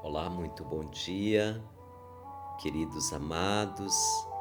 [0.00, 1.60] Olá, muito bom dia,
[2.60, 3.92] queridos amados.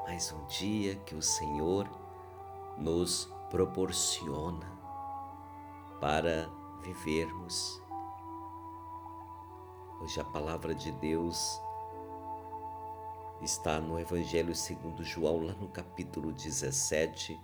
[0.05, 1.89] Mais um dia que o Senhor
[2.77, 4.71] nos proporciona
[5.99, 6.47] para
[6.83, 7.81] vivermos.
[9.99, 11.59] Hoje a palavra de Deus
[13.41, 17.35] está no Evangelho segundo João, lá no capítulo 17,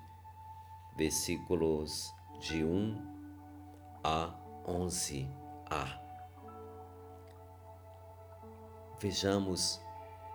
[0.96, 2.96] versículos de 1
[4.04, 4.36] a
[4.68, 6.03] 11a.
[9.04, 9.82] Vejamos,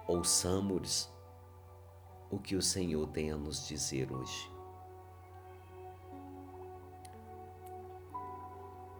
[0.06, 1.10] ouçamos
[2.30, 4.52] o que o Senhor tem a nos dizer hoje.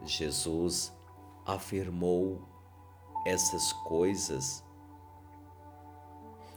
[0.01, 0.91] Jesus
[1.45, 2.41] afirmou
[3.27, 4.65] essas coisas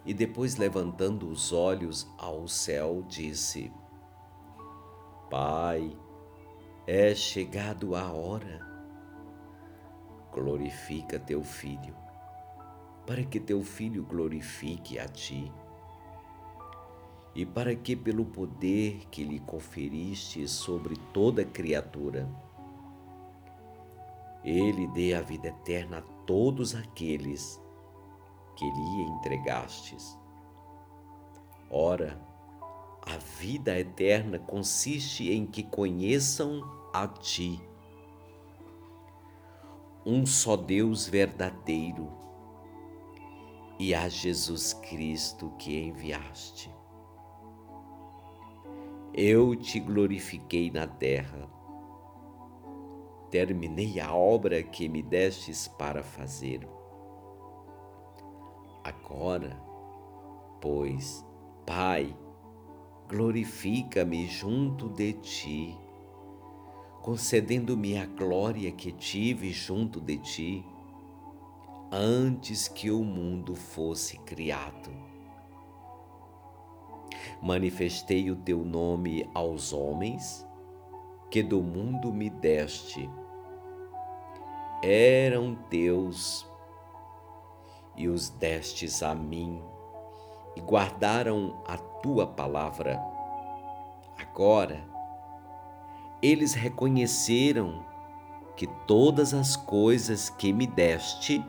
[0.06, 3.70] e depois, levantando os olhos ao céu, disse:
[5.28, 5.94] Pai,
[6.86, 8.66] é chegado a hora,
[10.32, 11.94] glorifica teu filho
[13.06, 15.52] para que teu filho glorifique a ti,
[17.34, 22.28] e para que, pelo poder que lhe conferiste sobre toda criatura,
[24.44, 27.60] ele dê a vida eterna a todos aqueles
[28.56, 30.18] que lhe entregastes.
[31.70, 32.20] Ora,
[33.00, 36.60] a vida eterna consiste em que conheçam
[36.92, 37.60] a ti,
[40.04, 42.21] um só Deus verdadeiro
[43.82, 46.72] e a Jesus Cristo que enviaste.
[49.12, 51.50] Eu te glorifiquei na terra,
[53.28, 56.60] terminei a obra que me destes para fazer.
[58.84, 59.60] Agora,
[60.60, 61.26] pois,
[61.66, 62.16] Pai,
[63.08, 65.76] glorifica-me junto de ti,
[67.00, 70.71] concedendo-me a glória que tive junto de ti
[71.94, 74.90] antes que o mundo fosse criado.
[77.42, 80.46] Manifestei o teu nome aos homens
[81.30, 83.10] que do mundo me deste.
[84.82, 86.46] Eram teus
[87.94, 89.62] e os destes a mim
[90.56, 92.98] e guardaram a tua palavra.
[94.18, 94.82] Agora,
[96.22, 97.84] eles reconheceram
[98.56, 101.44] que todas as coisas que me deste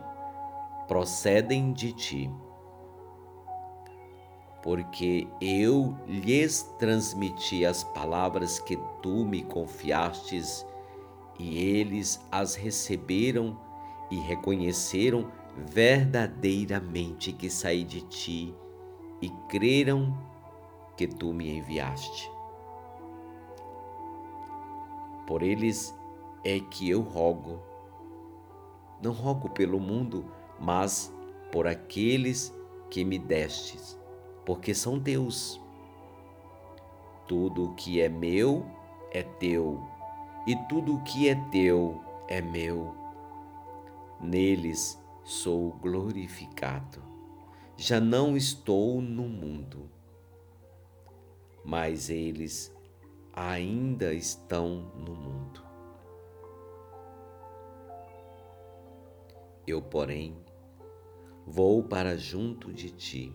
[0.86, 2.30] procedem de ti.
[4.62, 10.66] Porque eu lhes transmiti as palavras que tu me confiastes,
[11.38, 13.58] e eles as receberam
[14.10, 18.54] e reconheceram verdadeiramente que saí de ti
[19.20, 20.16] e creram
[20.96, 22.30] que tu me enviaste.
[25.26, 25.94] Por eles
[26.44, 27.58] é que eu rogo.
[29.02, 30.24] Não rogo pelo mundo,
[30.64, 31.12] mas
[31.52, 32.52] por aqueles
[32.90, 34.00] que me destes,
[34.46, 35.60] porque são teus.
[37.28, 38.64] Tudo o que é meu
[39.12, 39.82] é teu,
[40.46, 42.94] e tudo o que é teu é meu.
[44.18, 47.02] Neles sou glorificado.
[47.76, 49.90] Já não estou no mundo,
[51.62, 52.74] mas eles
[53.34, 55.62] ainda estão no mundo.
[59.66, 60.36] Eu, porém,
[61.46, 63.32] vou para junto de ti.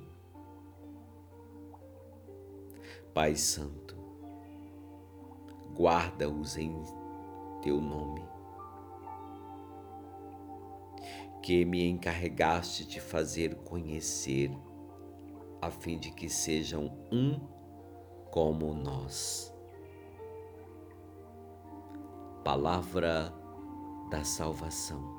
[3.14, 3.96] Pai Santo,
[5.76, 6.74] guarda-os em
[7.62, 8.24] teu nome,
[11.42, 14.52] que me encarregaste de fazer conhecer,
[15.62, 17.40] a fim de que sejam um
[18.32, 19.54] como nós.
[22.44, 23.34] Palavra
[24.10, 25.19] da salvação.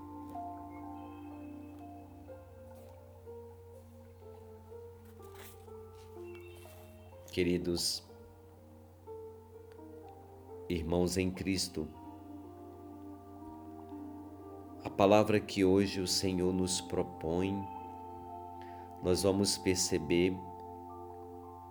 [7.33, 8.03] Queridos
[10.69, 11.87] irmãos em Cristo,
[14.85, 17.55] a palavra que hoje o Senhor nos propõe,
[19.01, 20.37] nós vamos perceber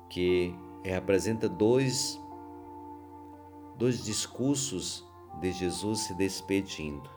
[0.09, 0.56] que
[0.97, 2.17] apresenta dois,
[3.77, 5.05] dois discursos
[5.41, 7.09] de Jesus se despedindo.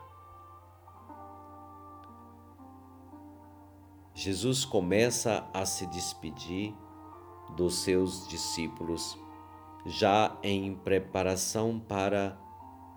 [4.12, 6.74] Jesus começa a se despedir
[7.56, 9.19] dos seus discípulos,
[9.84, 12.38] já em preparação para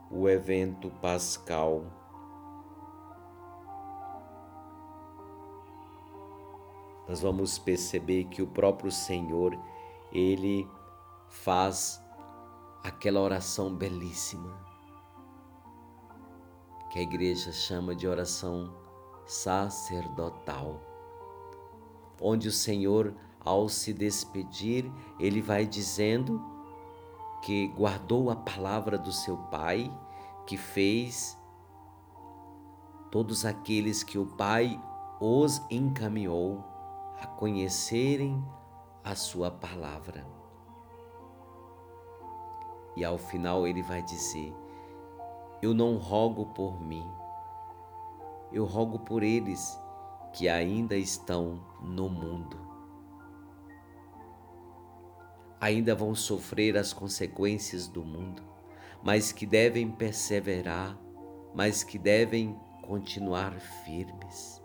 [0.09, 1.85] o evento pascal.
[7.07, 9.57] Nós vamos perceber que o próprio Senhor,
[10.11, 10.67] ele
[11.29, 12.03] faz
[12.83, 14.65] aquela oração belíssima
[16.95, 18.73] que a igreja chama de oração
[19.25, 20.79] sacerdotal,
[22.21, 23.13] onde o Senhor,
[23.45, 26.43] ao se despedir, ele vai dizendo
[27.43, 29.95] que guardou a palavra do seu Pai,
[30.47, 31.39] que fez
[33.11, 34.81] todos aqueles que o Pai
[35.21, 36.63] os encaminhou
[37.21, 38.43] a conhecerem
[39.03, 40.25] a Sua palavra.
[42.95, 44.51] E ao final ele vai dizer:
[45.61, 47.07] Eu não rogo por mim,
[48.51, 49.79] eu rogo por eles
[50.33, 52.74] que ainda estão no mundo.
[55.59, 58.43] Ainda vão sofrer as consequências do mundo,
[59.03, 60.97] mas que devem perseverar,
[61.53, 64.61] mas que devem continuar firmes.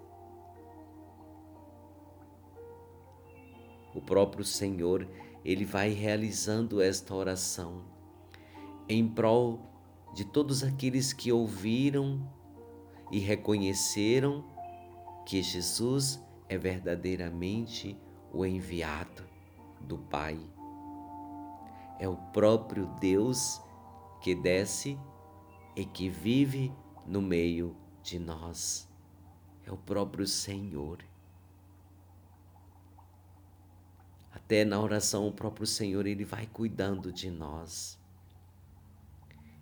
[3.95, 5.09] O próprio Senhor,
[5.45, 7.83] ele vai realizando esta oração
[8.89, 9.61] em prol
[10.15, 12.21] de todos aqueles que ouviram
[13.11, 14.45] e reconheceram
[15.25, 17.97] que Jesus é verdadeiramente
[18.33, 19.25] o enviado
[19.81, 20.39] do Pai.
[22.00, 23.61] É o próprio Deus
[24.23, 24.99] que desce
[25.76, 26.73] e que vive
[27.06, 28.88] no meio de nós.
[29.67, 31.05] É o próprio Senhor.
[34.32, 37.99] Até na oração, o próprio Senhor, Ele vai cuidando de nós.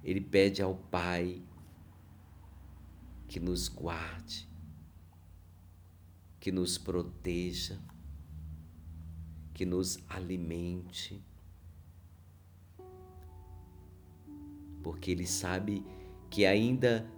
[0.04, 1.42] Ele pede ao Pai
[3.26, 4.48] que nos guarde,
[6.38, 7.80] que nos proteja,
[9.52, 11.20] que nos alimente,
[14.82, 15.84] porque Ele sabe
[16.30, 17.10] que ainda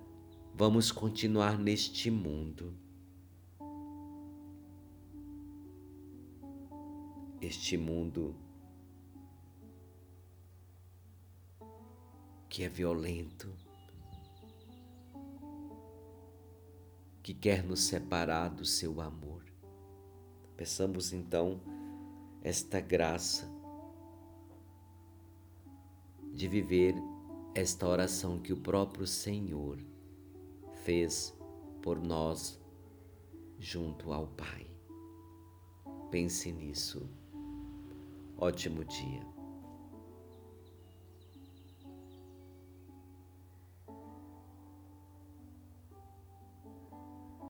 [0.54, 2.74] vamos continuar neste mundo.
[7.40, 8.36] Este mundo
[12.48, 13.54] que é violento,
[17.22, 19.44] que quer nos separar do seu amor.
[20.56, 21.60] Peçamos então
[22.42, 23.48] esta graça
[26.34, 26.94] de viver
[27.54, 29.78] esta oração que o próprio Senhor
[30.84, 31.36] fez
[31.82, 32.60] por nós
[33.58, 34.66] junto ao Pai.
[36.10, 37.08] Pense nisso.
[38.36, 39.39] Ótimo dia.